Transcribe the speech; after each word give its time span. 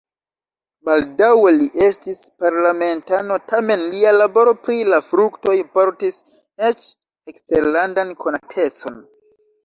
Baldaŭe 0.87 1.49
li 1.55 1.65
estis 1.87 2.21
parlamentano, 2.43 3.35
tamen 3.51 3.83
lia 3.91 4.13
laboro 4.15 4.53
pri 4.67 4.77
la 4.93 4.99
fruktoj 5.09 5.55
portis 5.75 6.17
eĉ 6.71 6.89
eksterlandan 7.33 8.15
konatecon. 8.25 8.97